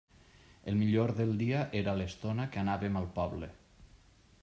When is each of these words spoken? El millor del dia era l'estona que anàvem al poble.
El 0.71 0.77
millor 0.79 1.13
del 1.19 1.35
dia 1.43 1.59
era 1.81 1.95
l'estona 2.01 2.49
que 2.57 2.65
anàvem 2.65 3.01
al 3.03 3.11
poble. 3.21 3.55